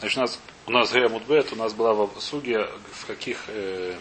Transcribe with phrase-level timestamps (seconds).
[0.00, 3.98] Значит, у нас, у нас Гея Мудбет, у нас была в Суге, в каких э,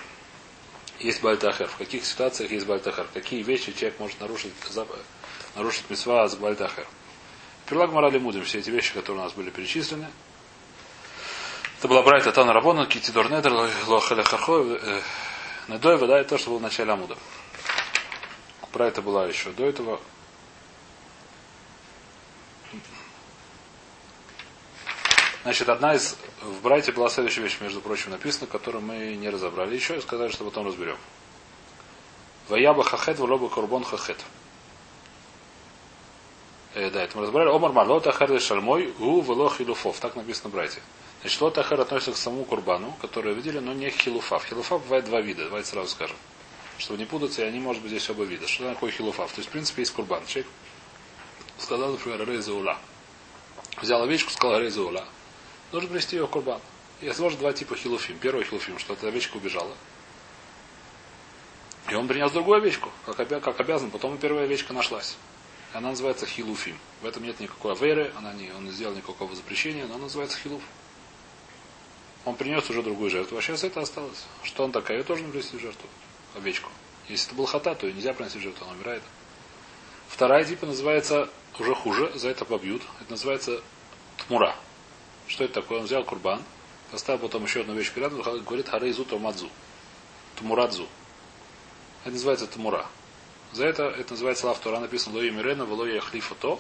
[1.00, 4.54] есть Бальтахер, в каких ситуациях есть Бальтахер, какие вещи человек может нарушить,
[5.56, 6.88] нарушить мисва с Бальтахер.
[7.68, 10.08] Перлаг Морали Мудим, все эти вещи, которые у нас были перечислены.
[11.80, 13.52] Это была Брайта Тана Рабона, Китидор Недер,
[13.88, 15.02] Лохаля Хархо, э,
[15.68, 17.18] Недоева, да, это то, что было в начале Амуда.
[18.72, 20.00] Брайта была еще до этого.
[25.44, 29.74] Значит, одна из в Брайте была следующая вещь, между прочим, написана, которую мы не разобрали
[29.74, 30.98] еще и сказали, что потом разберем.
[32.50, 34.18] Ваяба хахет, вроба курбон хахет.
[36.76, 37.50] Э, да, это мы разобрали.
[37.50, 40.00] Омар мар, лот ахер шальмой, гу вело хилуфов.
[40.02, 40.82] Так написано в Брайте.
[41.22, 44.44] Значит, лот ахер относится к самому курбану, который видели, но не хилуфав.
[44.46, 46.18] Хилуфав бывает два вида, давайте сразу скажем.
[46.80, 48.46] Чтобы не путаться, и они, может быть, здесь оба вида.
[48.46, 49.32] Что такое хилуфав?
[49.32, 50.26] То есть, в принципе, есть курбан.
[50.26, 50.52] Человек
[51.58, 52.78] сказал, например, рейза ула.
[53.82, 55.06] Взял овечку, сказал рейза ула
[55.72, 56.62] нужно привести ее в курбан.
[57.02, 58.18] И изложит два типа хилуфим.
[58.20, 59.76] Первый хилуфим, что эта овечка убежала.
[61.90, 63.90] И он принес другую овечку, как, обя, как обязан.
[63.90, 65.18] Потом и первая овечка нашлась.
[65.74, 66.78] Она называется хилуфим.
[67.02, 70.38] В этом нет никакой аверы, она не, он не сделал никакого запрещения, но она называется
[70.38, 70.62] хилуф.
[72.26, 74.26] Он принес уже другую жертву, а сейчас это осталось.
[74.44, 74.98] Что он такая?
[74.98, 75.88] Ее тоже нужно принести в жертву.
[76.36, 76.70] Овечку.
[77.08, 79.04] Если это был хата, то ее нельзя принести в жертву, она умирает.
[80.08, 82.82] Вторая типа называется уже хуже, за это побьют.
[83.02, 83.62] Это называется
[84.28, 84.56] тмура.
[85.30, 85.80] Что это такое?
[85.80, 86.44] Он взял курбан,
[86.92, 89.50] поставил потом еще одну вещь рядом, говорит харейзу томадзу.
[90.36, 90.88] Тумурадзу.
[92.04, 92.86] Это называется тумура.
[93.52, 96.60] За это, это называется лав Тора, написано лои мирена, влоя хлифа то,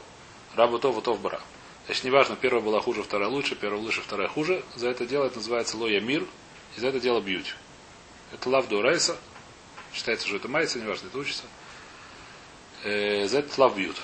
[0.55, 1.41] рабу то, вутов бара.
[1.85, 4.63] Значит, неважно, первая была хуже, вторая лучше, первая лучше, вторая хуже.
[4.75, 6.25] За это дело это называется лоя мир,
[6.77, 7.55] и за это дело бьют.
[8.31, 8.83] Это лав до
[9.93, 11.43] Считается, что это майца, неважно, это учится.
[12.83, 13.95] Э, за это лав бьют.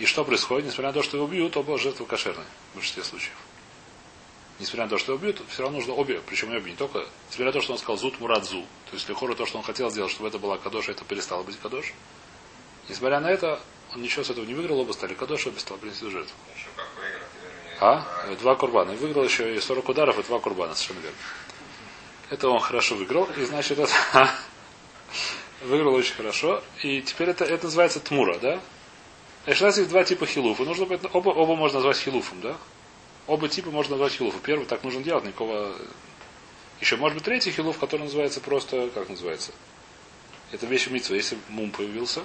[0.00, 0.64] И что происходит?
[0.64, 3.36] Несмотря на то, что его бьют, оба жертвы кошерные в большинстве случаев.
[4.58, 7.46] Несмотря на то, что его бьют, все равно нужно обе, причем обе, не только, несмотря
[7.46, 10.10] на то, что он сказал зут мурадзу, то есть лихора то, что он хотел сделать,
[10.10, 11.92] чтобы это была кадош, это перестало быть кадош.
[12.88, 13.60] Несмотря на это,
[13.94, 16.34] он ничего с этого не выиграл, оба стали кадош, оба стали принести жертву.
[17.78, 18.06] А?
[18.40, 18.92] Два курбана.
[18.92, 21.18] И выиграл еще и 40 ударов, и два курбана, совершенно верно.
[22.30, 23.92] Это он хорошо выиграл, и значит это
[25.62, 26.62] выиграл очень хорошо.
[26.82, 28.60] И теперь это, это называется тмура, да?
[29.50, 30.62] Значит, у нас есть два типа хилуфа.
[30.62, 32.56] Нужно оба, оба можно назвать хилуфом, да?
[33.26, 34.40] Оба типа можно назвать хилуфом.
[34.42, 35.74] Первый так нужно делать, никакого...
[36.80, 39.50] Еще может быть третий хилуф, который называется просто, как называется?
[40.52, 41.16] Это вещь митцва.
[41.16, 42.22] Если мум появился,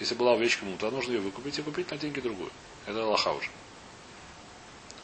[0.00, 2.50] если была овечка мум, то нужно ее выкупить и купить на деньги другую.
[2.86, 3.50] Это Аллаха уже.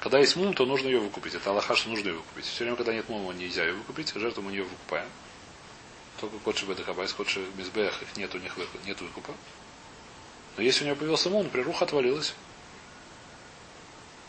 [0.00, 1.36] Когда есть мум, то нужно ее выкупить.
[1.36, 2.46] Это Аллаха, что нужно ее выкупить.
[2.46, 5.06] Все время, когда нет мума, нельзя ее выкупить, жертву мы ее выкупаем.
[6.20, 9.32] Только кодши бедахабайс, кодши мизбех, их нет у них нет выкупа.
[10.56, 12.34] Но если у него появился мун, например, руха отвалилась,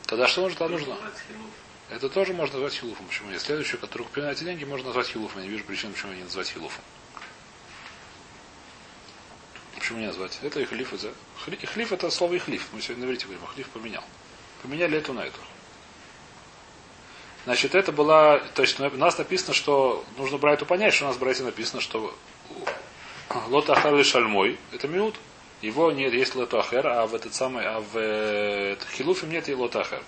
[0.05, 0.57] тогда что нужно?
[0.57, 0.97] Тогда нужно.
[1.89, 3.05] Это тоже можно назвать хилуфом.
[3.07, 3.41] Почему нет?
[3.41, 5.41] Следующую, которую купил на эти деньги, можно назвать хилуфом.
[5.41, 6.83] Я не вижу причин, почему не назвать хилуфом.
[9.75, 10.39] Почему не назвать?
[10.41, 10.93] Это и хлиф.
[10.93, 11.13] Это...
[11.43, 12.67] Хлиф это слово и хлиф.
[12.71, 14.03] Мы сегодня на говорим, а хлиф поменял.
[14.61, 15.39] Поменяли эту на эту.
[17.45, 21.07] Значит, это была, то есть у нас написано, что нужно брать Брайту понять, что у
[21.07, 22.15] нас в Брайте написано, что
[23.47, 25.15] Лота Ахарли Шальмой, это минут,
[25.61, 30.01] его нет, есть лотахер, а в этот самый, а в э, хилуфе нет и лотахер.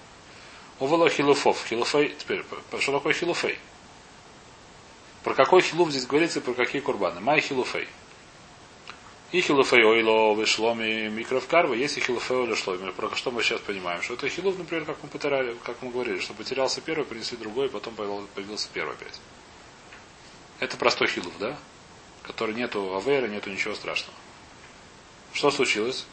[0.80, 1.64] Увело хилуфов.
[1.68, 2.44] Хилуфей, теперь,
[2.80, 3.59] что такое хилуфей?
[5.24, 7.22] Про какой хилуф здесь говорится и про какие курбаны?
[7.22, 7.88] Май хилуфей.
[9.31, 12.91] И хилуфей ойло вышломи микровкарва, есть и хилуфей ойло шломи.
[12.91, 14.02] Про что мы сейчас понимаем?
[14.02, 17.70] Что это хилуф, например, как мы, потеряли, как мы говорили, что потерялся первый, принесли другой,
[17.70, 19.20] потом появился первый опять.
[20.59, 21.58] Это простой хилуф, да?
[22.24, 24.18] Который нету авера, нету ничего страшного.
[25.33, 26.05] Что случилось?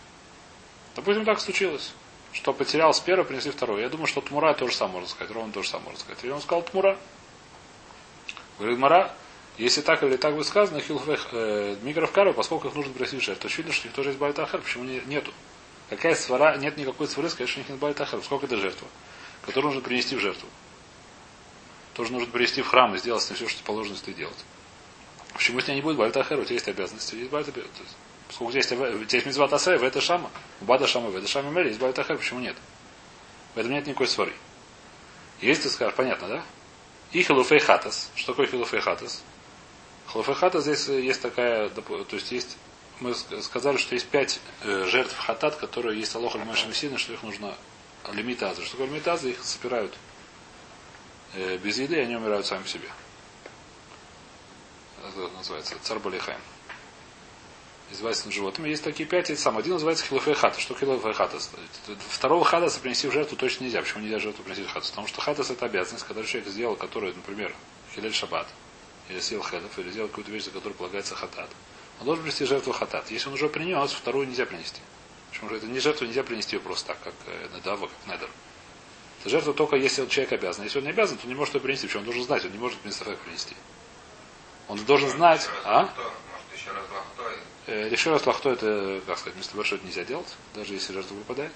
[0.97, 1.92] Допустим, так случилось.
[2.32, 3.82] Что потерял с первого, принесли второй.
[3.82, 5.32] Я думаю, что Тмура тоже сам можно сказать.
[5.32, 6.25] Ровно тоже сам можно сказать.
[6.25, 6.97] И он сказал Тмура.
[8.59, 9.14] Говорит, Мара,
[9.59, 13.22] если так или так бы сказано, хилфех э, микров кару, поскольку их нужно принести в
[13.22, 14.60] жертву, очевидно, что у них тоже есть байтахар.
[14.60, 15.32] Почему не, нету?
[15.88, 18.22] Какая свара, нет никакой свары, что у них нет байтахар.
[18.22, 18.86] Сколько это жертва?
[19.42, 20.48] Которую нужно принести в жертву.
[21.95, 24.45] Тоже нужно принести в храм и сделать все, что положено с делать.
[25.33, 26.39] Почему с ней не будет байтахар?
[26.39, 27.16] У тебя есть обязанности.
[27.16, 27.30] Есть
[28.30, 28.66] Сколько здесь,
[29.06, 30.30] здесь мизва тасей, в это шама.
[30.60, 32.56] У бада шама, в это шама мели, есть байтахер, почему нет?
[33.54, 34.32] В этом нет никакой свары.
[35.41, 36.42] Есть, ты скажешь, понятно, да?
[37.12, 38.10] И хилуфей хатас.
[38.15, 39.24] Что такое хилуфей хатас?
[40.12, 41.82] Хилуфей хатас здесь есть такая, то
[42.12, 42.56] есть есть,
[43.00, 47.22] мы сказали, что есть пять э, жертв хатат, которые есть алоха лимашим сина, что их
[47.22, 47.54] нужно
[48.12, 48.62] лимитазы.
[48.62, 49.30] Что такое лимитазы?
[49.30, 49.97] Их собирают
[51.34, 52.88] э, без еды, и они умирают сами по себе.
[55.03, 56.41] Это называется царбалихайм.
[57.92, 58.69] Издевательством животными.
[58.69, 59.59] Есть такие пять, сам.
[59.59, 60.60] Один называется хилуфей хата.
[60.60, 61.51] Что хилуфей хатас?
[62.09, 63.81] Второго хатаса принести в жертву точно нельзя.
[63.83, 64.91] Почему нельзя жертву принести в хатас?
[64.91, 67.54] Потому что хатас это обязанность, которую человек сделал, который, например,
[67.95, 68.47] хилель шаббат,
[69.09, 71.51] или съел хедов, или сделал какую-то вещь, за которую полагается хатат.
[72.01, 73.10] Он должен принести жертву хатат.
[73.10, 74.81] Если он уже принес, вторую нельзя принести.
[75.31, 78.31] Почему же это не жертву нельзя принести ее просто так, как э, надава, как недер.
[79.21, 80.65] Это жертва только если человек обязан.
[80.65, 81.86] Если он не обязан, то не может ее принести.
[81.86, 83.54] Почему он должен знать, он не может Мисафек принести.
[84.69, 85.48] Он должен знать.
[85.65, 85.91] А?
[86.54, 86.84] Еще раз
[88.27, 91.53] лахто это, как сказать, вместо большого нельзя делать, даже если жертва выпадает.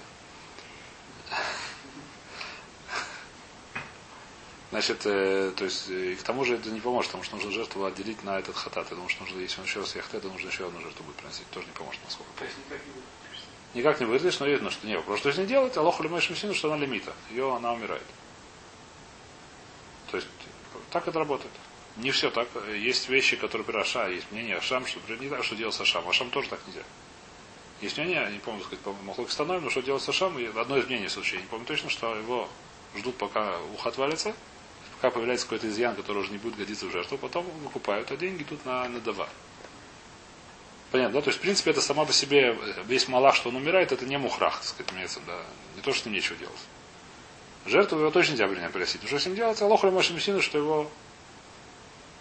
[4.71, 7.53] Значит, э, то есть, э, и к тому же это не поможет, потому что нужно
[7.53, 8.89] жертву отделить на этот хатат.
[8.91, 11.15] Я думаю, что нужно, если он еще раз яхтет, то нужно еще одну жертву будет
[11.15, 11.49] приносить.
[11.51, 12.53] Тоже не поможет, насколько помню.
[13.75, 15.21] Никак не выглядишь, но видно, что не вопрос.
[15.21, 17.13] Что не делать, Аллаху лимаешь мужчину, что она лимита.
[17.31, 18.03] Ее она умирает.
[20.11, 20.29] То есть,
[20.91, 21.53] так это работает.
[21.97, 22.49] Не все так.
[22.77, 26.09] Есть вещи, которые при Аша, есть мнение Ашам, что не так, что делать с Ашам.
[26.09, 26.83] Ашам тоже так нельзя.
[27.81, 31.09] Есть мнение, не помню, сказать, Махлок становим, но что делать с Ашам, одно из мнений
[31.09, 31.41] случае.
[31.41, 32.49] Не помню точно, что его
[32.97, 34.35] ждут, пока ухо отвалится,
[34.97, 38.43] пока появляется какой-то изъян, который уже не будет годиться в жертву, потом выкупают, а деньги
[38.43, 39.29] идут на, на дава.
[40.91, 41.23] Понятно, да?
[41.23, 42.57] То есть, в принципе, это сама по себе,
[42.87, 45.43] весь малах, что он умирает, это не мухрах, так сказать, имеется, да.
[45.77, 46.61] Не то, что нечего делать.
[47.67, 49.03] Жертву его точно нельзя принять приносить.
[49.03, 49.61] Но что с ним делать?
[49.61, 50.91] Аллах Рамашим что его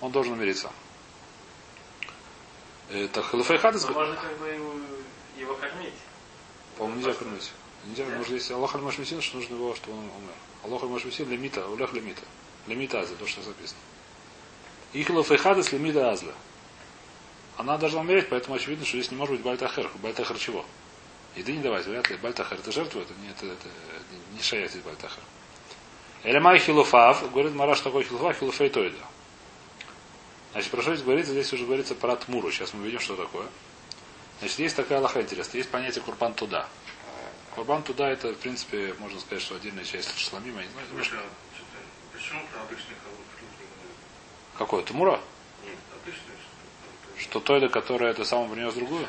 [0.03, 0.69] он должен умериться.
[2.91, 3.89] Это халифай хадас.
[3.89, 4.49] Можно как бы
[5.37, 5.93] его кормить.
[6.77, 7.51] По-моему, нельзя кормить.
[7.85, 8.17] Нельзя, да?
[8.17, 10.33] нужно, если Аллах Рамашим что нужно его, чтобы он умер.
[10.63, 12.21] Аллах Рамашим лимита, улех лимита.
[12.67, 13.79] Лимита азля, то, что записано.
[14.91, 16.33] Ихлоф и хадас лимита азля.
[17.55, 19.89] Она должна умереть, поэтому очевидно, что здесь не может быть бальтахер.
[20.01, 20.65] Бальтахер чего?
[21.37, 22.17] Еды не давать, вряд ли.
[22.17, 23.69] Бальтахер это жертва, это не, это, это,
[24.33, 25.23] не шаят здесь бальтахер.
[26.23, 28.97] Элемай хилуфав, говорит Мараш такой хилуфав, хилуфей тойда.
[30.53, 31.31] Значит, про что здесь говорится?
[31.31, 32.51] Здесь уже говорится про тмуру.
[32.51, 33.47] Сейчас мы видим, что такое.
[34.39, 35.57] Значит, есть такая лоха интересная.
[35.57, 36.67] Есть понятие курбан туда.
[37.55, 40.61] Курбан туда это, в принципе, можно сказать, что отдельная часть шламима.
[40.61, 41.23] Я не знаю,
[42.13, 42.59] Почему про
[44.57, 44.83] Какой?
[44.83, 45.19] Тмура?
[45.65, 46.15] Нет.
[47.17, 49.07] Что Тойда, которая это самое принес другую?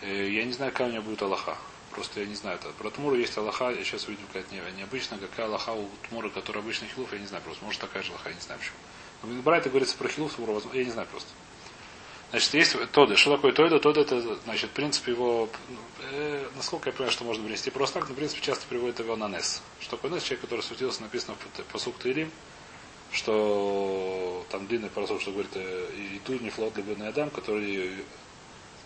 [0.00, 1.58] Э, я не знаю, какая у меня будет Аллаха.
[1.90, 2.58] Просто я не знаю.
[2.58, 2.70] Это.
[2.70, 5.18] Про Тмуру есть Аллаха, я сейчас увидим, какая-то не, необычная.
[5.18, 7.64] Какая Аллаха у Тмура, которая обычный хилуф, я не знаю просто.
[7.64, 8.76] Может такая же Аллаха, я не знаю почему.
[9.22, 11.28] В Брайта говорится про хилуф, Тмура, я не знаю просто.
[12.30, 13.16] Значит, есть Тода.
[13.16, 13.78] Что такое Тода?
[13.78, 15.48] Тода это, значит, в принципе, его,
[16.10, 19.16] э, насколько я понимаю, что можно принести просто так, но, в принципе, часто приводит его
[19.16, 19.62] на Нес.
[19.80, 20.24] Что такое Нес?
[20.24, 22.30] Человек, который светился, написано в посук Таилим,
[23.12, 28.04] что там длинный парасок, что говорит, э, и тут не флот либо Адам, который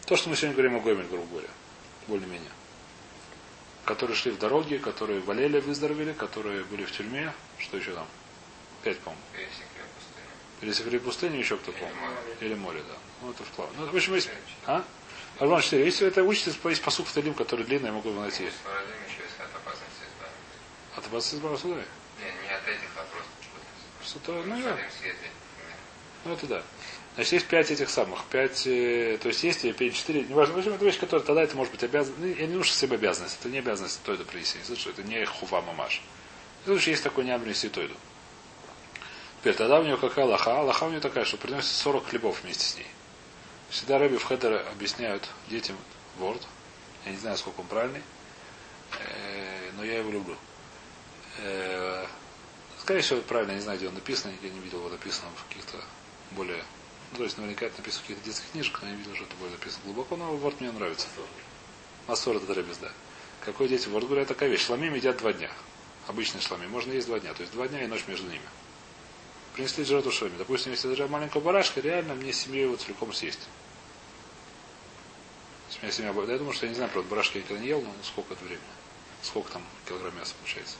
[0.06, 1.48] то, что мы сегодня говорим о Гомель, грубо говоря,
[2.08, 2.50] более-менее.
[3.84, 7.32] Которые шли в дороге, которые болели, выздоровели, которые были в тюрьме.
[7.58, 8.06] Что еще там?
[8.82, 9.22] Пять, по-моему.
[10.60, 11.96] Пересекли пустыню, еще кто помнит.
[12.40, 12.94] Или море, да.
[13.22, 13.70] Ну, это вплав.
[13.78, 14.30] Ну, в общем, есть...
[14.66, 14.84] А?
[15.38, 15.84] Арман 4.
[15.84, 18.50] Если это учится, есть посук в Талим, который длинный, я могу его найти.
[20.96, 21.84] От опасности избавы судами?
[22.22, 23.30] Нет, не от этих, а просто
[24.04, 24.76] что-то, ну, да.
[26.24, 26.62] Ну, это да.
[27.14, 28.24] Значит, есть пять этих самых.
[28.26, 30.22] Пять, э, то есть есть пять, четыре.
[30.22, 32.20] Неважно, в общем, это вещь, которая тогда это может быть обязанность.
[32.20, 33.38] Ну, я не нужно себе обязанность.
[33.40, 34.58] Это не обязанность тойду принести.
[34.64, 36.02] Слышишь, это не хува мамаш.
[36.64, 37.94] Слышишь, есть такой не принести тойду.
[39.40, 40.60] Теперь, тогда у него какая лоха?
[40.60, 42.86] Лоха у него такая, что приносит 40 хлебов вместе с ней.
[43.70, 45.76] Всегда Рэби в Хедер объясняют детям
[46.18, 46.42] ворд.
[47.06, 48.02] Я не знаю, сколько он правильный.
[48.98, 50.36] Э, но я его люблю.
[51.38, 52.04] Э,
[52.80, 54.32] скорее всего, правильно, я не знаю, где он написан.
[54.42, 55.78] Я не видел его написанным в каких-то
[56.32, 56.62] более
[57.12, 59.34] ну, то есть наверняка это написано в каких-то детских книжках, но я видел, что это
[59.36, 61.08] более написано глубоко, но ворд мне нравится.
[62.06, 62.92] Массор это дребез, да.
[63.44, 63.88] Какой дети?
[63.88, 64.64] Ворд говорят, такая вещь.
[64.64, 65.50] Шламим едят два дня.
[66.06, 66.66] Обычные шлами.
[66.66, 67.34] Можно есть два дня.
[67.34, 68.44] То есть два дня и ночь между ними.
[69.60, 70.38] Принесли жертву шлами.
[70.38, 73.46] Допустим, если даже маленькая барашка, реально мне семью его целиком съесть.
[75.76, 77.82] У меня семья Я думаю, что я не знаю, правда, барашки я никогда не ел,
[77.82, 78.64] но сколько это времени.
[79.20, 80.76] Сколько там килограмм мяса получается.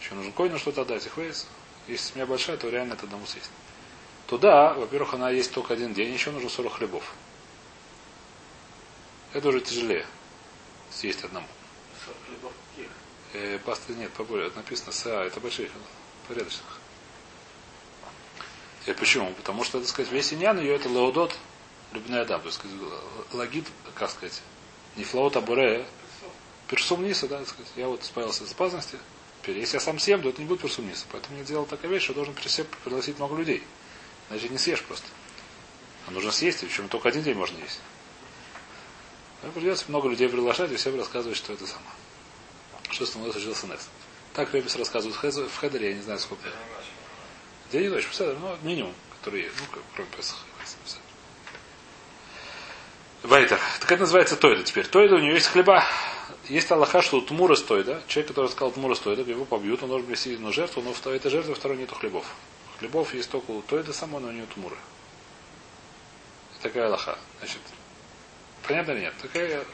[0.00, 1.48] Еще нужно коню что-то отдать, их вес.
[1.88, 3.50] Если семья большая, то реально это одному съесть.
[4.28, 7.14] Туда, во-первых, она есть только один день, еще нужно 40 хлебов.
[9.32, 10.06] Это уже тяжелее
[10.92, 11.48] съесть одному.
[13.32, 14.52] Э, пасты нет, поболее.
[14.54, 15.72] Написано СА, это больших,
[16.28, 16.78] порядочных.
[18.86, 19.32] И почему?
[19.34, 21.34] Потому что, так сказать, весь иньян ее это лаудот,
[21.92, 22.42] любная адам.
[22.42, 22.60] То есть,
[23.32, 24.42] лагит, как сказать,
[24.96, 25.86] не флаут, а буре,
[26.68, 27.72] персум ниса, да, так сказать.
[27.76, 28.98] Я вот справился с опасности.
[29.42, 31.06] Теперь, если я сам съем, то это не будет персум ниса.
[31.12, 33.62] Поэтому я делал такая вещь, что должен при себе пригласить много людей.
[34.28, 35.06] Значит, не съешь просто.
[36.06, 37.80] А нужно съесть, причем только один день можно есть.
[39.40, 41.90] Так придется много людей приглашать и всем рассказывать, что это самое.
[42.90, 43.88] Что с тобой случился Нес.
[44.32, 46.48] Так Ребис рассказывает в Хедере, я не знаю сколько.
[47.72, 50.40] День и ночь, ну, минимум, который есть, ну, кроме Песаха.
[53.24, 53.58] Вайтер.
[53.80, 54.86] Так это называется тойда теперь.
[54.86, 55.82] Тойда у него есть хлеба.
[56.44, 60.06] Есть Аллаха, что у Тмура стойда, человек, который сказал Тмура стойда, его побьют, он должен
[60.06, 62.26] принести одну жертву, но в этой жертве второй нету хлебов.
[62.78, 64.76] Хлебов есть только у Тойда само, но не у Тмура.
[66.60, 67.18] Такая Аллаха.
[67.38, 67.60] Значит,
[68.66, 69.14] понятно или нет?
[69.22, 69.64] Такая...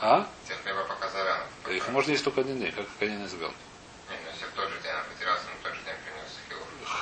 [0.00, 0.28] А?
[0.46, 1.34] Те хлеба показали.
[1.70, 3.48] Их можно есть только один день, как Канин избил.
[3.48, 6.28] Не, ну если тот же день он потерялся, но в тот же день принес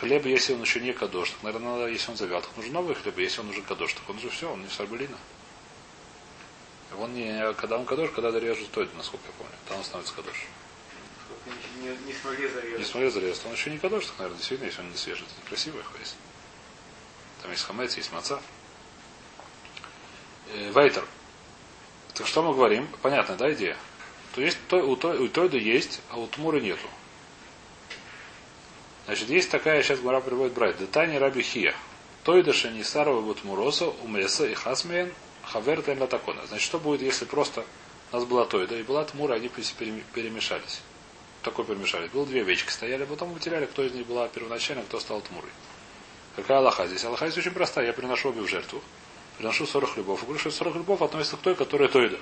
[0.00, 2.94] Хлеб, если он еще не кадош, так, наверное, надо, если он завял, так нужен новый
[2.94, 5.16] хлеб, если он уже кадош, так он же все, он не сарбелина.
[6.98, 9.54] Он не, когда он кадош, когда режут тойд, насколько я помню.
[9.66, 10.44] Там он становится кадош.
[11.80, 12.78] Не, не смогли зарезать.
[12.78, 15.42] Не смотрел зарез, он еще не кадош, так, наверное, действительно, если он не свежий, это
[15.42, 16.16] некрасивый есть.
[17.40, 18.40] Там есть хамец, есть маца.
[20.52, 21.06] Э, Вайтер.
[22.12, 22.86] Так что мы говорим?
[23.00, 23.78] Понятно, да, идея?
[24.34, 26.86] То есть то, у, той, у Тойда есть, а у Тмуры нету.
[29.06, 30.78] Значит, есть такая, сейчас Гмара приводит брать.
[30.78, 31.74] Детани Раби Хия.
[32.24, 35.12] Тойда Шанисарова будет Муроса, Умеса и Хасмейн,
[35.44, 36.44] Хавер Латакона.
[36.46, 37.64] Значит, что будет, если просто
[38.10, 40.80] у нас была Тойда и была Тмура, они пере- перемешались.
[41.42, 42.10] Такой перемешались.
[42.10, 45.50] Было две овечки стояли, а потом вытеряли, кто из них была первоначально, кто стал Тмурой.
[46.34, 47.04] Какая Аллаха здесь?
[47.04, 47.86] Аллаха здесь очень простая.
[47.86, 48.82] Я приношу обе в жертву.
[49.38, 50.22] Приношу 40 хлебов.
[50.22, 52.18] И говорю, что 40 хлебов относится к той, которая Тойда.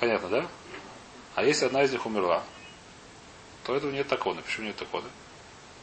[0.00, 0.46] Понятно, да?
[1.36, 2.42] А если одна из них умерла,
[3.68, 4.40] то этого нет таконы.
[4.40, 5.06] Почему нет таконы?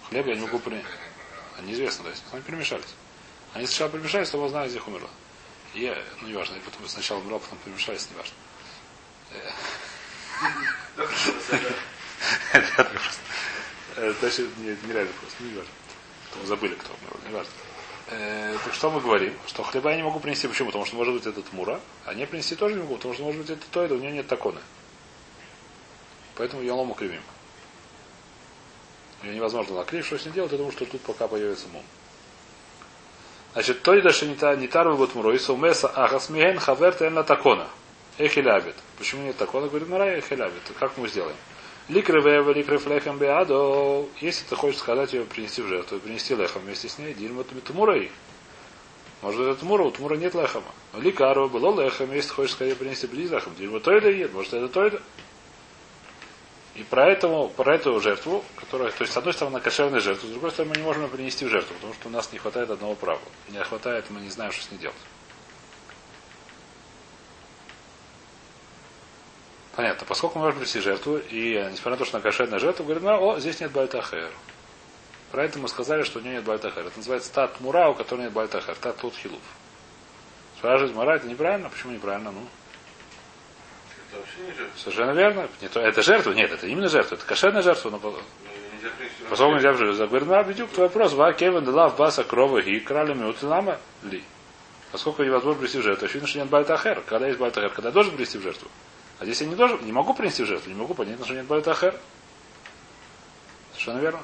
[0.09, 0.83] Хлеб я не могу принять.
[1.55, 2.95] А неизвестно, да, если они перемешались.
[3.53, 5.09] Они сначала перемешались, то одна из них умерла.
[5.75, 8.33] И ну неважно, я потом сначала умерла, потом перемешались, неважно.
[12.53, 13.21] Это просто.
[13.97, 15.71] Э, Значит, не- нереально просто, ну неважно.
[16.31, 17.53] Потом забыли, кто умер, неважно.
[18.07, 19.37] Э, Так что мы говорим?
[19.45, 20.47] Что хлеба я не могу принести.
[20.47, 20.69] Почему?
[20.69, 23.41] Потому что может быть этот мура, а не принести тоже не могу, потому что может
[23.41, 24.59] быть это тойда, у него нет таконы.
[26.33, 27.21] Поэтому я лому кривим.
[29.25, 31.83] Ее невозможно накрив, что с ним делать, я думаю, что тут пока появится мум.
[33.53, 37.67] Значит, тойда шенита нитару вот муроиса умеса ахасмиген хавер тен такона.
[38.19, 38.75] Эхилябит.
[38.99, 39.67] Почему нет такона?
[39.67, 40.61] Говорит, Марай эхилябит.
[40.79, 41.35] Как мы сделаем?
[41.87, 44.05] Ликры вева, ликры флехем беадо.
[44.21, 48.11] Если ты хочешь сказать ее принести в жертву, принести лехом вместе с ней, дильма тмурой.
[49.23, 50.67] Может это тмура, у тмура нет лехома.
[50.93, 54.67] Но ликару было лехом, если хочешь сказать принести близ лехом, дильма тойда нет, может это
[54.67, 55.01] тойда.
[56.75, 60.29] И про, этому, про эту жертву, которая, то есть, с одной стороны, кошерная жертва, с
[60.31, 62.69] другой стороны, мы не можем ее принести в жертву, потому что у нас не хватает
[62.69, 63.21] одного права.
[63.49, 64.97] Не хватает, мы не знаем, что с ней делать.
[69.75, 70.05] Понятно.
[70.05, 73.29] Поскольку мы можем принести жертву, и несмотря на то, что она кошерная жертва, говорит, ну,
[73.29, 74.31] о, здесь нет бальтахер.
[75.31, 76.85] Про это мы сказали, что у нее нет бальтахер.
[76.85, 78.75] Это называется тат мура, у которой нет бальтахер.
[78.75, 79.41] Тат тут хилув.
[80.57, 81.69] Спрашивает Мара, это неправильно?
[81.69, 82.31] Почему неправильно?
[82.31, 82.41] Ну,
[84.15, 84.79] Это вообще не жертва.
[84.79, 85.49] совершенно верно.
[85.61, 86.31] Не то, это жертва?
[86.31, 87.15] Нет, это именно жертва.
[87.15, 88.23] Это кошерная жертва, но принести.
[89.29, 90.07] Поскольку нельзя жертву.
[90.07, 91.13] Говорит, ну, бедюк, твой вопрос.
[91.13, 94.23] Ва кевен делав баса крова и кралями утилама ли.
[94.91, 97.01] Поскольку невозможно принести в жертву, очевидно, что нет бальтахер.
[97.01, 98.69] Когда есть бальтахер, когда я должен принести в жертву.
[99.19, 101.45] А здесь я не должен, не могу принести в жертву, не могу понять, что нет
[101.45, 101.95] бальтахер.
[103.71, 104.19] Совершенно верно.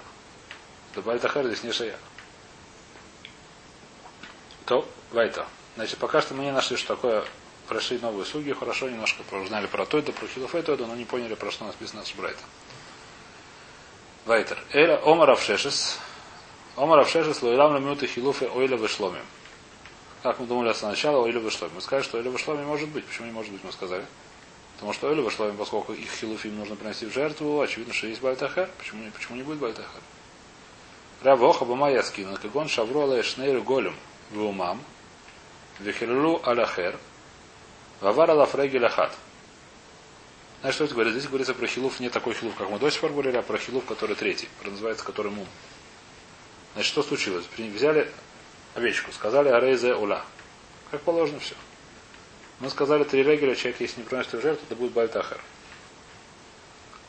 [0.92, 1.98] Это бальтахер здесь не шая.
[4.66, 5.46] То, вайта.
[5.76, 7.24] Значит, пока что мы не нашли, что такое
[7.72, 11.06] прошли новые суги, хорошо немножко узнали про то, это про хилоф и то, но не
[11.06, 12.42] поняли, про что написано с Брайта.
[14.26, 14.62] Вайтер.
[14.74, 15.98] Эля Омар Авшешес.
[16.76, 19.24] Омар Авшешес лоилам ламюты хилуфе ойля вышломим.
[20.22, 21.76] Как мы думали сначала, ойля вышломим.
[21.76, 23.06] Мы сказали, что ойля вышломим может быть.
[23.06, 24.06] Почему не может быть, мы сказали?
[24.76, 28.70] Потому что ойля вышломим, поскольку их хилуфим нужно принести в жертву, очевидно, что есть бальтахер.
[28.80, 30.02] Почему, почему не будет бальтахер?
[31.24, 33.96] Рава Охаба Маяскин, как он шавру ала шнейр голем
[34.32, 34.84] в умам,
[35.80, 37.00] вехилу аляхер,
[38.02, 39.16] вавар ала фрегель ахат.
[40.60, 41.14] Знаешь, что это говорит?
[41.14, 43.58] Здесь говорится про хилуф, не такой хилуф, как мы до сих пор говорили, а про
[43.58, 45.48] хилуф, который третий, называется который мум.
[46.74, 47.46] Значит, что случилось?
[47.58, 48.12] Взяли
[48.76, 50.24] овечку, сказали арейзе ула.
[50.92, 51.56] Как положено все.
[52.60, 55.42] Мы сказали три регеля, человек, если не приносит в жертву, это будет бальтахер.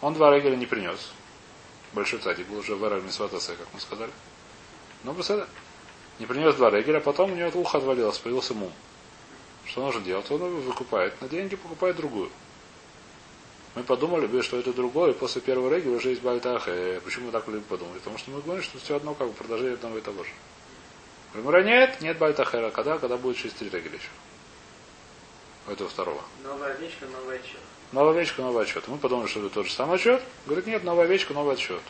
[0.00, 1.12] Он два регеля не принес.
[1.92, 4.10] Большой цадик был уже в эрах Мисватасе, как мы сказали.
[5.04, 5.46] Но посада.
[6.18, 8.72] Не принес два регеля, потом у него ухо отвалилось, появился мум.
[9.72, 10.30] Что нужно делать?
[10.30, 11.18] Он выкупает.
[11.22, 12.28] На деньги покупает другую.
[13.74, 17.00] Мы подумали бы, что это другое, и после первого регеля уже есть бальтахе.
[17.02, 17.96] Почему мы так любим подумали?
[17.96, 20.30] Потому что мы говорим, что все одно как бы продолжение одного и того же.
[21.32, 22.70] Говорим, нет, нет бальтахера.
[22.70, 22.98] Когда?
[22.98, 24.10] Когда будет 6-3 регеля еще.
[25.66, 26.20] У этого второго.
[26.44, 27.60] Новая овечка, новый отчет.
[27.92, 28.86] Новая овечка, новый отчет.
[28.88, 30.22] Мы подумали, что это тот же самый отчет.
[30.44, 31.80] Говорит, нет, новая овечка, новый отчет.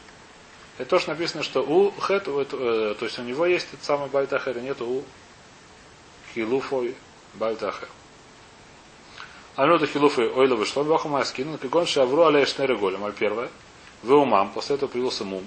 [0.79, 4.09] Это то, что написано, что у это- э, то есть у него есть этот самый
[4.09, 5.03] бальтахер, нет у
[6.33, 6.95] хилуфой
[7.35, 7.89] бальтахер.
[9.55, 13.51] А ну, хилуфы ойла вышло, баху маскин, как он шавру аля шнеры голем, а первое.
[14.03, 15.47] Вы умам, после этого появился мум.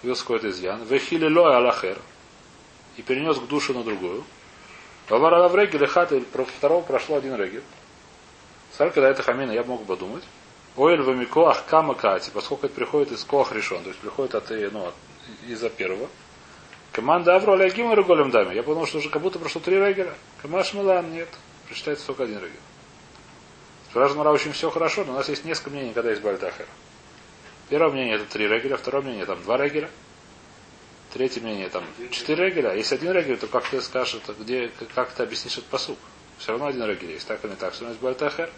[0.00, 0.84] Появился какой-то изъян.
[0.84, 1.98] Вы хилилой алахер.
[2.96, 4.24] И перенес к душу на другую.
[5.08, 7.62] Вавара в регеле хаты, про второго прошло один регель.
[8.76, 10.24] Сар, когда это хамина, я мог бы думать.
[10.76, 14.86] Оэль вамикоах кама кати, поскольку это приходит из коах решен, то есть приходит от, ну,
[14.86, 14.94] от
[15.46, 16.08] из-за первого.
[16.94, 18.54] Команда Авро Алягим и Реголем Дами.
[18.54, 20.14] Я подумал, что уже как будто прошло три регеля.
[20.40, 21.28] Камаш Милан нет.
[21.66, 22.52] Прочитается только один регель.
[23.90, 26.66] Спрашивает Мара очень все хорошо, но у нас есть несколько мнений, когда есть Бальтахер.
[27.68, 29.90] Первое мнение это три регеля, второе мнение там два регеля.
[31.12, 31.82] Третье мнение там
[32.12, 32.70] четыре регеля.
[32.70, 35.98] А если один регель, то как ты скажешь, где, как ты объяснишь этот посук?
[36.38, 37.26] Все равно один регель есть.
[37.26, 38.50] Так или не так, все равно есть Бальтахер.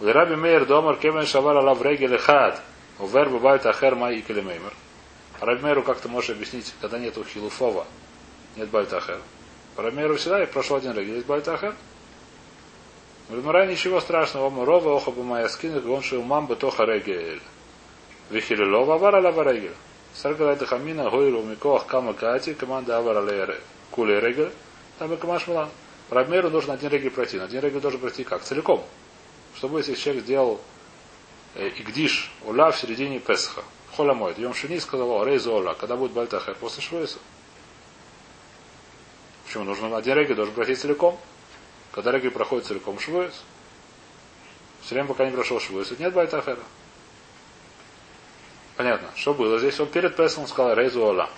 [0.00, 2.62] У Раби Мейер Домар Кемен Шавар Алав Регель Хад.
[2.98, 4.72] У Вербу Бальтахер Май и Келемеймер.
[5.42, 7.84] Рабмеру как ты можешь объяснить, когда нету хилуфова,
[8.54, 9.20] нет бальтахер.
[9.74, 11.74] По Рабмеру всегда я прошел один регель, есть бальтахер.
[13.28, 17.42] Рабмера ничего страшного, рова оха бы моя скин, он шил мам бы тоха регель.
[18.30, 19.74] Вихилилова авара лава регель.
[20.14, 24.52] Саргала это хамина, гойру микоах кама кати, команда авара лере куле регель.
[25.00, 25.70] Там и камаш мулан.
[26.10, 27.38] Рабмеру нужно один регель пройти.
[27.38, 28.42] Но один регель должен пройти как?
[28.42, 28.84] Целиком.
[29.56, 30.60] Чтобы если человек сделал
[31.56, 33.64] э, игдиш, ула в середине Песха,
[33.96, 34.38] Холя моет.
[34.38, 37.18] Йом Шини сказал, Рейзу Ола, когда будет Бальтахер после Швейса.
[39.44, 41.18] Почему нужно один регель должен пройти целиком?
[41.92, 43.34] Когда регель проходит целиком Швейс.
[44.80, 46.60] Все время, пока не прошел Швейс, нет Бальтахера.
[48.76, 49.08] Понятно.
[49.14, 49.78] Что было здесь?
[49.78, 51.28] Он перед Песом сказал Рейзу Ола.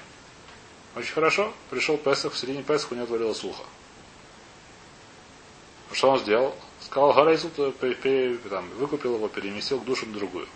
[0.94, 1.52] Очень хорошо.
[1.70, 3.64] Пришел Песах, в середине Песаха у него творило слуха.
[5.90, 6.54] Что он сделал?
[6.80, 10.46] Сказал Гарейзу, выкупил его, переместил к душам другую.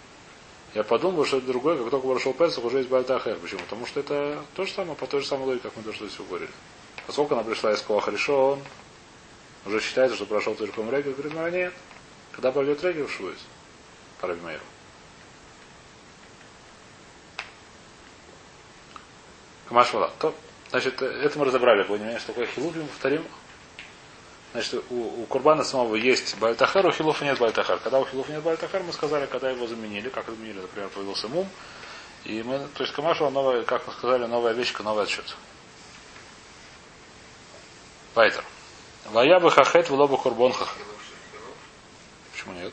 [0.75, 3.37] Я подумал, что это другое, как только прошел Песах, уже есть Бальтахер.
[3.37, 3.61] Почему?
[3.61, 6.19] Потому что это то же самое, по той же самой логике, как мы что здесь
[6.19, 6.51] говорили.
[7.07, 8.61] Поскольку она пришла из Коаха решен,
[9.65, 11.73] уже считается, что прошел целиком Регель, говорит, ну нет.
[12.33, 13.39] Когда пойдет Регель в Швуис?
[14.21, 14.63] По Рабимейру.
[19.69, 20.13] Камашвала.
[20.19, 20.35] То,
[20.71, 23.25] значит, это мы разобрали, понимаете, что такое хилуфим, повторим.
[24.53, 27.79] Значит, у, у Курбана самого есть Бальтахар, у Хилуфа нет Бальтахар.
[27.79, 31.49] Когда у Хилуфа нет Бальтахар, мы сказали, когда его заменили, как заменили, например, появился Мум.
[32.25, 35.37] И мы, то есть Камашу, новая, как мы сказали, новая вещка, новый отчет.
[38.15, 38.45] Вайтер.
[39.07, 40.83] Вая бы хахет в лобу курбон хахет.
[42.33, 42.73] Почему нет?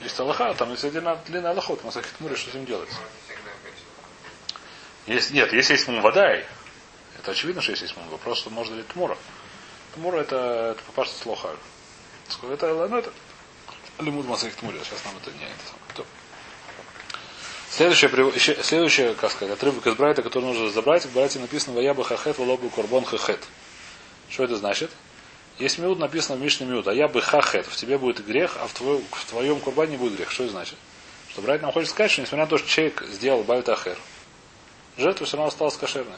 [0.00, 2.88] Есть Аллаха, там есть один длинный Аллахот, Масахит Мури, что с ним делать?
[5.06, 6.44] Есть, нет, если есть мум водай,
[7.18, 8.08] это очевидно, что есть есть мум.
[8.08, 9.16] Вопрос, что можно ли тмура.
[9.94, 11.50] Тмура это, это попашется слоха.
[12.50, 13.12] Это, ну, это
[13.98, 16.06] лимуд масахит тмури, сейчас нам это не это.
[17.70, 22.36] Следующее, следующее, как сказать, отрывок из Брайта, который нужно разобрать, в Брайте написано «Ваяба хахет,
[22.38, 23.40] волобу корбон хахет».
[24.28, 24.90] Что это значит?
[25.58, 28.66] Есть миуд, написано в Мишне миуд, а я бы хахет, в тебе будет грех, а
[28.66, 30.30] в, твой, в твоем курбане будет грех.
[30.30, 30.76] Что это значит?
[31.30, 33.96] Что Брайт нам хочет сказать, что несмотря на то, что человек сделал бальтахер,
[34.98, 36.16] жертва все равно осталась кошерной.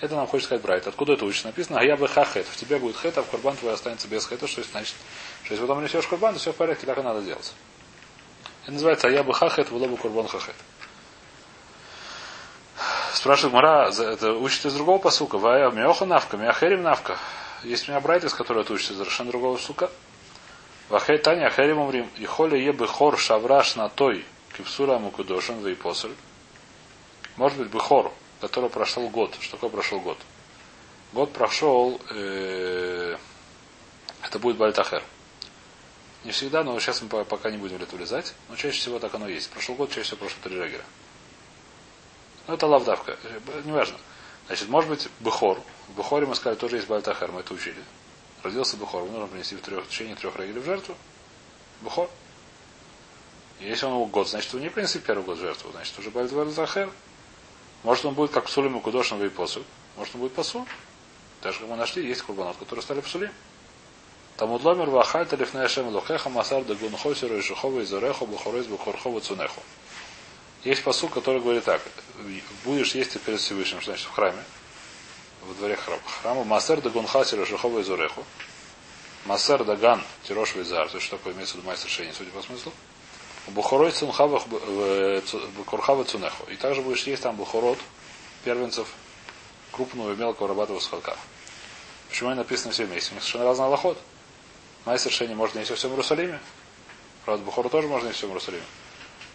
[0.00, 0.86] Это нам хочет сказать Брайт.
[0.86, 1.48] Откуда это учится?
[1.48, 2.46] Написано, а я бы хахет.
[2.46, 4.46] В тебе будет хет, а в курбан твой останется без хета.
[4.46, 4.94] Что это значит?
[5.44, 7.52] Что если потом несешь курбан, то все в порядке, так и надо делать.
[8.62, 10.54] Это называется а я бы хахет, было бы курбан хахет.
[13.12, 15.36] Спрашивает Мара, это учит из другого посука.
[15.36, 17.18] Вая меоха навка, меахерим навка.
[17.62, 19.90] Есть у меня брайт, из которого это учится совершенно другого сука.
[20.88, 22.08] Вахей Таня Ахерим умрим.
[22.16, 24.24] И холи ебы хор шавраш на той
[24.56, 26.14] кипсура мукудошин вейпосель.
[27.36, 29.36] Может быть, бехор, который прошел год.
[29.40, 30.18] Что такое прошел год?
[31.12, 33.16] Год прошел, э,
[34.22, 35.02] это будет Бальтахер.
[36.24, 38.34] Не всегда, но сейчас мы пока не будем в это влезать.
[38.48, 39.50] Но чаще всего так оно есть.
[39.50, 40.84] Прошел год, чаще всего прошло три регера.
[42.46, 43.16] Ну, это лавдавка.
[43.64, 43.96] Неважно.
[44.46, 45.60] Значит, может быть, Бехор.
[45.88, 47.82] В Бехоре мы сказали, тоже есть Бальтахер, мы это учили.
[48.42, 50.96] Родился Бехор, нужно принести в, трех, в течение трех регелей в жертву.
[51.80, 52.10] Бехор.
[53.60, 56.90] Если он год, значит, вы не принесли первый год жертву, значит, уже Бальтахер.
[57.82, 59.64] Может, он будет как Псулим и Кудошин и посуд.
[59.96, 60.66] Может, он будет посуд.
[61.42, 63.32] Даже как мы нашли, есть курбанот, которые стали псулим.
[64.36, 69.20] Там удломер вахальта лифней шем лухеха масар да гунхосеру и шухова из ореху бухорез бухорхова
[69.20, 69.62] цунеху.
[70.64, 71.80] Есть посуд, который говорит так.
[72.64, 74.42] Будешь есть перед Всевышним, значит в храме.
[75.46, 76.02] Во дворе храма.
[76.22, 78.24] Храма Масер да гунхасеру шухова из ореху.
[79.24, 80.88] Масер Даган Тирош Визар.
[80.88, 82.72] То есть, что такое имеется в виду майстер шейни, судя по смыслу.
[83.48, 84.42] Бухорой цунхава
[85.66, 86.44] курхава цунеху.
[86.50, 87.78] И также будешь есть там бухорот,
[88.44, 88.88] первенцев
[89.72, 91.16] крупного и мелкого рабатого скотка.
[92.08, 93.12] Почему они написаны все вместе?
[93.12, 93.98] У них совершенно разный аллоход.
[94.84, 96.40] Майстер Шени можно есть во всем Иерусалиме.
[97.24, 98.64] Правда, Бухору тоже можно есть во всем Иерусалиме.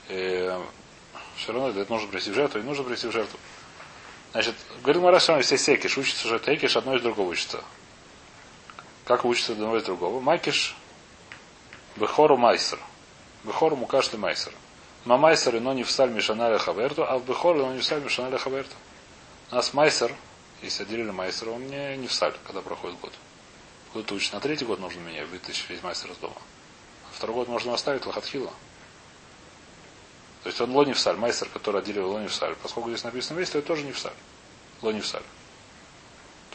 [0.09, 0.59] И
[1.37, 3.39] все равно это нужно прийти в жертву, и нужно прийти в жертву.
[4.31, 7.63] Значит, говорит Мара, что все секиш, учится уже текиш, одно из другого учится.
[9.05, 10.19] Как учится одного из другого?
[10.19, 10.75] Макиш
[11.95, 12.79] Бехору Майсер.
[13.45, 14.51] Бехору Мукашли Майсер.
[15.05, 18.37] Мамайсер, но не в саль Мишаналя Хаверту, а в Бехору, но не в саль Мишаналя
[18.37, 18.75] Хаверту.
[19.51, 20.11] У нас Майсер,
[20.61, 23.13] Если отделили майстера, он не, не в саль, когда проходит год.
[23.93, 24.33] Год учит.
[24.33, 26.35] На третий год нужно меня вытащить весь майстер из дома.
[26.35, 28.51] А второй год можно оставить лохатхила.
[30.43, 32.55] То есть он лони в саль, майстер, который отделил лони в саль.
[32.63, 34.13] Поскольку здесь написано весь, то это тоже не в саль.
[34.81, 35.23] Лони в саль.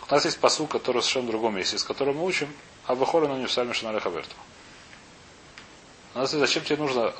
[0.09, 2.53] У нас есть посыл, который совершенно другом месте, с которым мы учим,
[2.87, 4.35] а Бахора, но не в саль Мишанаре Хаверту.
[6.14, 7.14] Нас зачем тебе нужно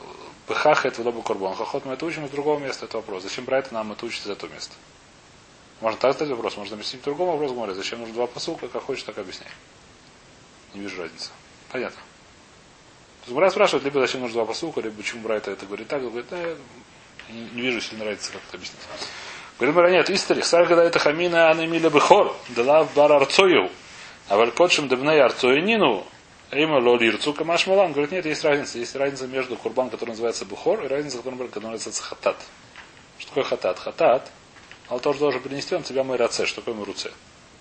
[0.51, 1.55] Бехах это лобу корбон.
[1.55, 3.23] Хохот мы это учим из другого места, это вопрос.
[3.23, 4.75] Зачем брать нам это учить из этого места?
[5.81, 9.05] Можно так задать вопрос, можно объяснить другом вопрос, говоря, зачем нужно два посылка, как хочешь,
[9.05, 9.49] так объясняй.
[10.75, 11.31] Не вижу разницы.
[11.71, 12.01] Понятно.
[13.21, 16.03] То есть Брайт спрашивает, либо зачем нужно два посылка, либо почему Брайт это говорит так,
[16.03, 16.57] говорит, э,
[17.31, 18.81] не, не вижу, если нравится, как это объяснить.
[19.59, 23.71] Говорит, Брайт, нет, истори, сар когда это хамина анемиля бехор, дала бар арцою,
[24.29, 26.07] а валькотшим дебней арцоинину,
[26.51, 27.93] Эйма лоли ирцу камаш малан.
[27.93, 28.79] Говорит, нет, есть разница.
[28.79, 32.37] Есть разница между курбан, который называется бухор, и разница, который, называется хатат.
[33.19, 33.79] Что такое хатат?
[33.79, 34.31] Хатат.
[34.89, 36.47] А тоже должен принести он тебя мой раце.
[36.47, 37.13] Что такое руце?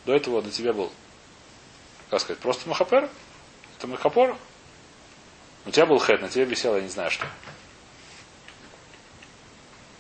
[0.06, 0.92] До этого до тебя был,
[2.10, 3.08] как сказать, просто махапер.
[3.78, 4.36] Это махапор.
[5.66, 7.28] У тебя был хэт, на тебе висел, я не знаю что.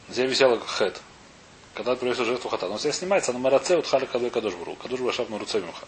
[0.07, 0.99] На тебе висел хэт.
[1.75, 2.69] Когда ты принесешь жертву хатат.
[2.69, 4.75] Но у тебя снимается на мараце от хали кадой кадош бру.
[4.75, 5.85] Кадош башав на руце мюха.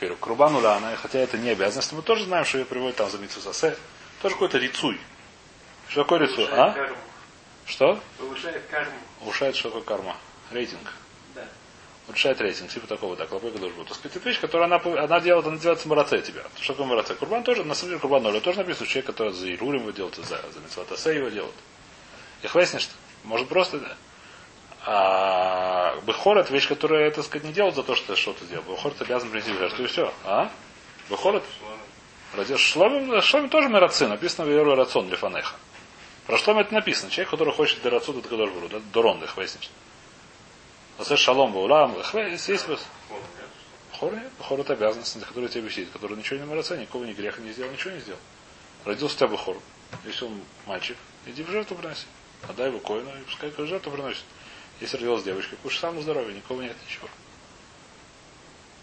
[0.00, 3.18] Теперь, Крубану Лана, хотя это не обязанность, мы тоже знаем, что ее приводит там за
[3.18, 3.76] Митсусасе.
[4.22, 4.98] Тоже какой-то рицуй.
[5.88, 6.48] Что такое рицуй?
[6.52, 6.70] А?
[6.70, 6.96] Карму.
[7.66, 8.00] Что?
[8.16, 8.94] Повышает карму.
[9.20, 10.16] Улучшает что такое карма?
[10.52, 10.94] Рейтинг.
[11.34, 11.44] Да.
[12.06, 13.88] Улучшает рейтинг, типа такого, да, клопой должен быть.
[13.88, 16.44] Так сказать, это вещь, которую она, она делает, она делается мараце тебя.
[16.58, 17.14] Что такое мараце?
[17.14, 20.14] Курбан тоже, на самом деле, Курбан Оля тоже написано, человек, который за Ирулем его делает,
[20.14, 21.54] за, за Митсватасе его делает.
[22.42, 22.88] Их выяснишь,
[23.24, 23.96] может просто, да.
[24.86, 28.64] А Бехор это вещь, которая, так сказать, не делает за то, что ты что-то сделал.
[28.64, 30.12] Бехор ты обязан принести жертву и все.
[30.24, 30.50] А?
[31.08, 31.46] Бехор это...
[32.34, 35.56] Радеш Шломим, Шломим тоже мераци, написано в Йору Рацион Лифанеха.
[36.26, 37.10] Про Шлом это написано.
[37.10, 38.80] Человек, который хочет Дерацу, это Кадош Буру, да?
[38.92, 39.68] Дорон, их выяснишь.
[40.96, 42.78] Асе Шалом Баулам, есть без...
[43.98, 47.12] Хор нет, хор это обязанность, за которую тебе висит, который ничего не мераце, никого ни
[47.12, 48.20] греха не сделал, ничего не сделал.
[48.84, 49.56] Родился тебя Бехор,
[50.04, 52.06] если он мальчик, иди в жертву приноси.
[52.48, 54.24] Отдай его коину, и пускай жертву приносит.
[54.80, 57.08] Если родилась девочка, кушай сам на здоровье, никого нет ничего.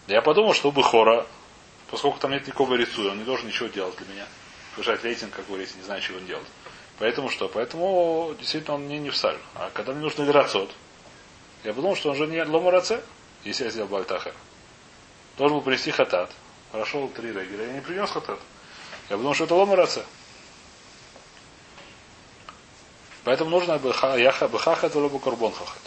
[0.06, 1.26] Я подумал, что у Бехора,
[1.90, 4.26] поскольку там нет никакого рисуя, он не должен ничего делать для меня.
[4.74, 6.46] Повышать рейтинг, как говорится, не знаю, чего он делает.
[6.98, 7.48] Поэтому что?
[7.48, 9.38] Поэтому действительно он мне не в саль.
[9.54, 10.70] А когда мне нужно лирацот,
[11.64, 13.02] я подумал, что он же не ломараце,
[13.44, 14.34] если я сделал бальтахер.
[15.36, 16.30] Должен был принести хатат.
[16.72, 18.38] Прошел три регеля, я не принес хатат.
[19.10, 20.04] Я подумал, что это ломараце.
[23.28, 25.82] Поэтому нужно бхаха это либо карбон хахат.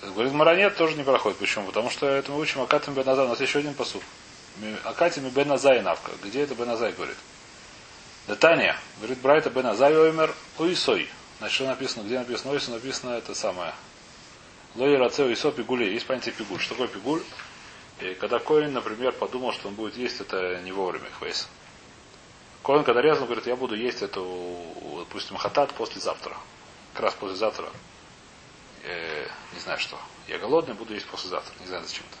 [0.00, 1.38] Говорит, маранет тоже не проходит.
[1.38, 1.66] Почему?
[1.66, 3.26] Потому что это мы учим Акатим Беназай.
[3.26, 4.00] У нас еще один посуд.
[4.84, 6.12] Акатим Беназай навка.
[6.22, 7.16] Где это Беназай говорит?
[8.28, 8.78] Детания.
[8.98, 11.10] Говорит, Брайта Беназай оймер уисой.
[11.38, 12.04] Значит, что написано?
[12.04, 12.70] Где написано ойсо?
[12.70, 13.74] Написано это самое.
[14.76, 15.86] Лои раце уисо пигули.
[15.86, 16.60] Есть понятие пигуль.
[16.60, 17.22] Что такое пигуль?
[17.98, 21.48] И когда Коин, например, подумал, что он будет есть это не вовремя, хвейс.
[22.62, 24.56] Коин, когда резал, говорит, я буду есть эту,
[24.98, 26.36] допустим, хатат послезавтра.
[26.94, 27.68] Как раз послезавтра.
[28.84, 29.98] Э, не знаю что.
[30.28, 31.52] Я голодный, буду есть послезавтра.
[31.60, 32.18] Не знаю зачем это.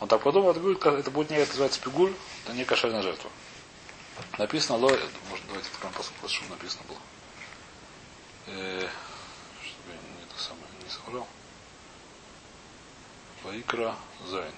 [0.00, 3.30] Он так подумал, это будет, это будет не это называется пигуль, это не кошерная жертва.
[4.38, 4.88] Написано, ло,
[5.28, 6.98] может, давайте прям посмотрим, чтобы написано было.
[8.46, 8.88] Э,
[9.62, 11.26] чтобы я не, это самое, не соврал.
[13.42, 14.52] Ваикра Зайн.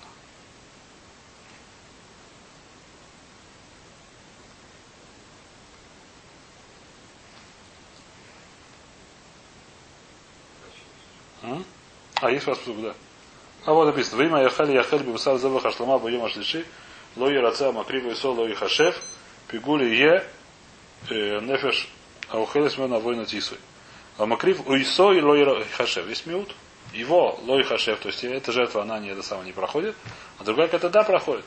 [12.21, 12.31] А?
[12.31, 12.95] есть вас да.
[13.65, 14.17] А вот написано.
[14.17, 16.65] Время яхали яхали бивсар заваха шлама боема шлиши
[17.17, 19.01] ло раца макрива и соло и хашев
[19.49, 20.25] пигули е
[21.11, 21.89] нефеш
[22.29, 23.59] аухелес мена война тисуй.
[24.19, 26.07] А макрив уисо и ло хашев.
[26.07, 26.55] Весь миут.
[26.93, 29.97] Его лой хашев, то есть эта жертва, она не это самое не проходит,
[30.39, 31.47] а другая какая-то да проходит.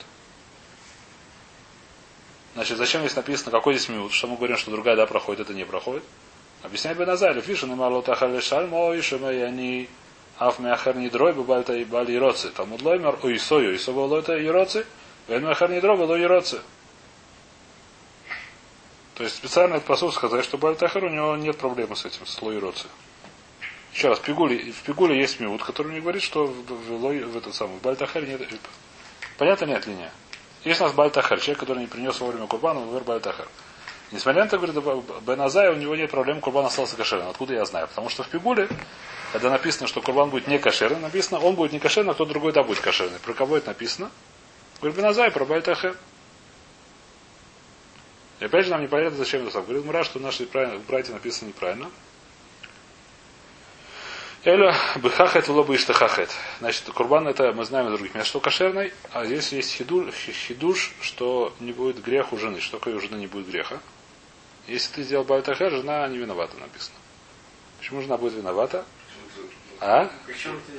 [2.56, 4.12] Значит, зачем здесь написано, какой здесь миут?
[4.12, 6.04] Что мы говорим, что другая да проходит, это не проходит?
[6.64, 9.90] Объясняет Беназай, Лефишин и Малота Халешаль, мой шемей они
[10.38, 12.50] Аф Мяхар Нидрой, Бабальта и Бали Ироци.
[12.50, 14.86] Там удлоймер, у Исою, Исо было это Ироци,
[15.28, 16.60] Вен Мяхар Нидрой было Ироци.
[19.16, 22.42] То есть специально этот посуд сказать, что Бальтахар у него нет проблемы с этим, с
[22.42, 22.88] Лоироци.
[23.94, 27.00] Еще раз, в Пигуле, в Пигуле есть миут, который мне говорит, что в, в, в,
[27.00, 28.42] в этот самый в Бальтахаре нет.
[29.38, 30.12] Понятно нет линия?
[30.66, 33.48] Есть у нас Бальтахар, человек, который не принес вовремя Курбана, он Бальтахар.
[34.12, 34.76] Несмотря на это, говорит,
[35.26, 37.30] Беназай, у него нет проблем, Курбан остался кошерным.
[37.30, 37.88] Откуда я знаю?
[37.88, 38.70] Потому что в Пигуле,
[39.34, 42.54] когда написано, что Курбан будет не кошерным, написано, он будет не кошерным, а кто другой
[42.54, 43.20] да будет кошерный.
[43.20, 44.12] Про кого это написано?
[44.80, 45.98] Говорит, Беназай, про Бальтахер.
[48.40, 49.66] И опять же нам непонятно, зачем это так.
[49.66, 51.90] Говорит Мура, что наши братья написано неправильно.
[54.44, 56.30] Эля быхахет лоба иштахахет.
[56.60, 60.94] Значит, курбан это мы знаем из других мест, что кошерный, а здесь есть хидуш, хидуш,
[61.02, 62.62] что не будет грех у жены.
[62.62, 63.80] Что такое у жены не будет греха?
[64.68, 66.96] Если ты сделал бальтахер, жена не виновата, написано.
[67.78, 68.86] Почему жена будет виновата?
[69.80, 70.10] А?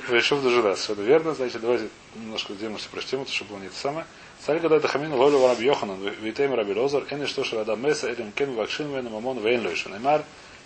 [0.09, 0.93] Решил дожидаться.
[0.93, 1.33] Это верно.
[1.33, 4.05] Значит, давайте немножко демосы прочтем, это, чтобы было не это самое.
[4.45, 8.31] Царь когда это хамин лолю вараб Йоханан, витем раби Лозар, эн что шарада меса, элем
[8.31, 9.95] кен вакшин вен мамон вен лойшен.
[9.97, 10.23] Эмар,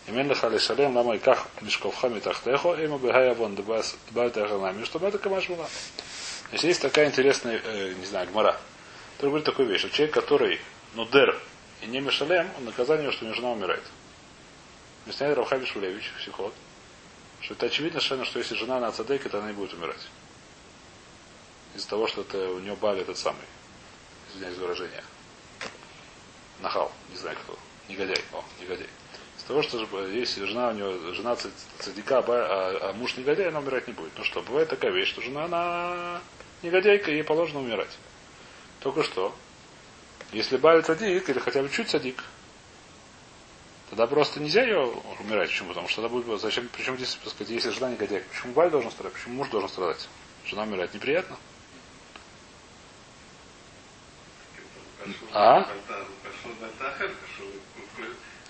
[0.07, 5.47] имен леха лешалем, лама иках мешковха митахтехо, эма бегая вон дебас нами, чтобы это камаш
[5.49, 5.67] была.
[6.49, 8.57] Значит, есть такая интересная, э, не знаю, гмара.
[9.15, 10.59] Который говорит такую вещь, что человек, который
[10.95, 11.39] нудер
[11.81, 13.83] и не мешалем, он наказание, что у него жена умирает.
[15.03, 16.53] Объясняет Равхаби Шулевич, психот,
[17.41, 20.07] что это очевидно совершенно, что если жена на цадейке, то она не будет умирать.
[21.75, 23.45] Из-за того, что это у нее бали этот самый,
[24.29, 25.03] извиняюсь за выражение,
[26.59, 28.89] нахал, не знаю кто, негодяй, о, негодяй.
[29.37, 31.35] Из того, что если жена у него, жена
[31.79, 34.11] цадика, а, а муж негодяй, она умирать не будет.
[34.15, 36.21] Ну что, бывает такая вещь, что жена, она
[36.61, 37.97] негодяйка, ей положено умирать.
[38.81, 39.35] Только что,
[40.31, 42.23] если Баль цадик, или хотя бы чуть цадик,
[43.89, 44.79] тогда просто нельзя ее
[45.19, 45.49] умирать.
[45.49, 45.69] Почему?
[45.69, 48.91] Потому что тогда будет, зачем, причем здесь, так сказать, если жена негодяйка, почему Баль должен
[48.91, 50.07] страдать, почему муж должен страдать?
[50.45, 51.37] Жена умирать неприятно.
[55.33, 55.67] А?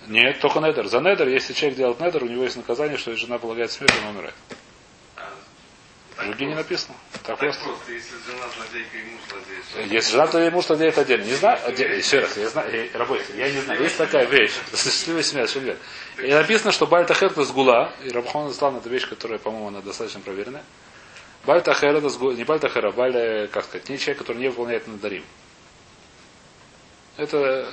[0.06, 0.86] Нет, только недер.
[0.88, 4.16] За недер, если человек делает недер, у него есть наказание, что жена полагает смерть, он
[4.16, 4.34] умирает.
[6.26, 6.94] Другие не написано.
[7.12, 7.62] Так Так просто.
[7.64, 9.94] просто, если жена злодейка и муж злодей.
[9.94, 11.24] Если жена, то ей муж владеет отдельно.
[11.24, 13.82] Не знаю, отде- еще раз, я знаю, я, работайте, я не знаю.
[13.82, 14.52] Есть такая вещь.
[14.72, 15.78] Счастливый семья, что нет.
[16.22, 20.20] И написано, что Бальтахер это сгула, и Рабхон Ислам это вещь, которая, по-моему, она достаточно
[20.20, 20.64] проверенная.
[21.44, 24.86] Бальтахер это сгула, не Бальтахер, а Баль, э, как сказать, не человек, который не выполняет
[24.86, 25.24] надарим.
[27.16, 27.68] Это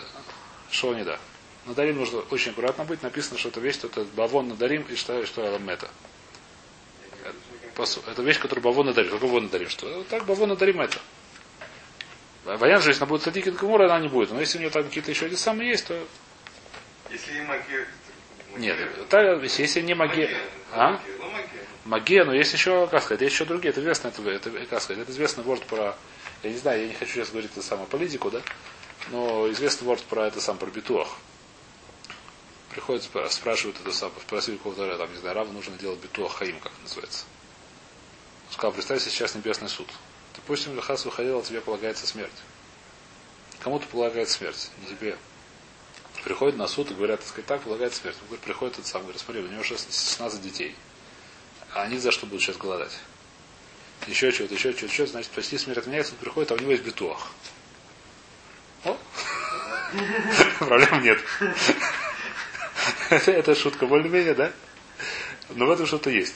[0.72, 1.18] что не да.
[1.66, 3.04] Надарим нужно очень аккуратно быть.
[3.04, 5.88] Написано, что это вещь, что это бавон надарим и что, что аламета.
[5.88, 5.94] Посу-
[8.08, 9.10] Это вещь, которую бавон надарим.
[9.12, 9.70] Какой бавон надарим?
[9.70, 9.88] Что?
[9.88, 11.00] Вот Так бавон надарим это.
[12.46, 14.32] Вариант же, если она будет садики Гамура, она не будет.
[14.32, 16.08] Но если у нее там какие-то еще эти самые есть, то
[17.10, 17.88] Если не магия...
[18.58, 19.08] нет.
[19.10, 20.36] Так, если не магия.
[20.72, 20.92] А?
[20.92, 21.00] Ну,
[21.86, 22.24] магия.
[22.24, 23.70] Но есть еще, как сказать, есть еще другие.
[23.70, 25.96] Это известно, это, это, как сказать, это известный ворд про,
[26.44, 28.42] я не знаю, я не хочу сейчас говорить это самое политику, да,
[29.10, 31.10] но известный ворд про это сам, про битуах.
[32.72, 36.60] Приходят, спра- спрашивают это сам, спросили какого-то, там, не знаю, Рава нужно делать битуах хаим,
[36.60, 37.26] как называется.
[38.52, 39.88] Сказал, представь сейчас небесный суд.
[40.36, 42.32] Допустим, Лехас выходил, а тебе полагается смерть.
[43.60, 45.18] Кому-то полагается смерть, не тебе.
[46.24, 48.18] Приходят на суд и говорят, так сказать, так полагается смерть.
[48.22, 50.76] Он говорит, приходит этот сам, говорит, смотри, у него 16 детей.
[51.74, 52.98] А они за что будут сейчас голодать?
[54.08, 56.84] Еще чего-то, еще чего-то, еще, значит, почти смерть отменяется, он приходит, а у него есть
[56.84, 57.28] битуах.
[58.86, 58.98] О!
[60.60, 61.20] Проблем нет.
[63.10, 64.52] Это шутка более-менее, да?
[65.50, 66.36] Но в этом что-то есть.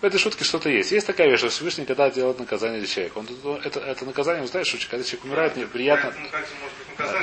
[0.00, 0.92] В этой шутке что-то есть.
[0.92, 4.48] Есть такая вещь, что Всевышний, когда делает наказание для человека, он, это, это наказание, вы
[4.48, 6.12] знаете, что когда человек умирает, неприятно.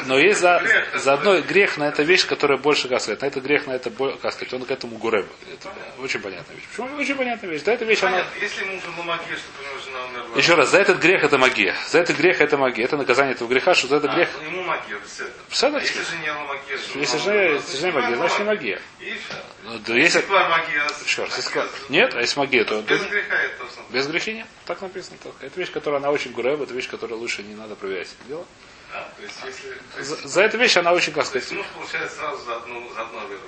[0.06, 0.62] Но есть за,
[0.96, 4.34] заодно грех на это вещь, которая больше, как сказать, на это грех, на это, как
[4.34, 5.28] сказать, он к этому гуреб.
[5.52, 6.66] Это очень понятная вещь.
[6.70, 7.62] Почему очень понятная вещь?
[7.64, 8.12] Да, эта вещь, она...
[8.12, 10.38] Понятно, если муж был магия, чтобы у него жена умерла.
[10.38, 11.76] Еще раз, за этот грех это магия.
[11.90, 12.84] За этот грех это магия.
[12.84, 14.30] Это наказание этого греха, что за этот А, грех...
[14.38, 15.26] ну, ему магия, все.
[15.50, 18.82] Все А если жене магия, Если она жене, если жене магия, значит не магия.
[19.00, 19.36] Все.
[19.64, 20.26] Ну, да, если...
[20.28, 20.88] Магия...
[21.06, 21.62] Еще раз, если...
[21.90, 22.82] Нет, а если магия, то...
[22.82, 23.86] Без греха это собственно.
[23.92, 24.48] Без грехи нет.
[24.66, 25.18] Так написано.
[25.24, 25.34] Так.
[25.42, 28.46] Это вещь, которая она очень гуреб, это вещь, которую лучше не надо проверять это дело.
[28.94, 29.70] А, то есть, если...
[29.94, 32.94] то есть- За, за эту вещь она очень, как сказать, муж получает сразу за одну,
[32.94, 33.42] за одну веру.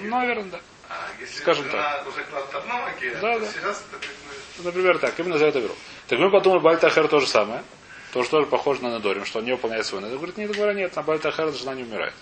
[0.00, 0.60] Ну, наверное, да.
[0.88, 3.46] А если скажем жена уже кладет одну магию, Да, то да.
[3.46, 4.64] сейчас это бы...
[4.64, 5.74] Например, так, именно за это беру.
[6.08, 7.64] Так мы подумали, Бальтахер то же самое.
[8.12, 10.18] То, что тоже похоже на Надорим, что он не выполняет свой надор.
[10.18, 12.14] Говорит, нет, говоря, нет, на Бальтахера жена не умирает.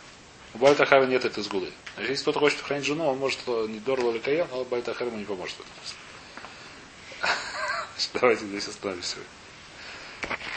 [0.55, 1.73] У Бальтахара нет этой сгулы.
[1.95, 5.07] Значит, если кто-то хочет хранить жену, он может э, не Дорло или Каян, но Бальтахар
[5.09, 5.57] ему не поможет
[8.15, 9.17] Давайте здесь остановимся.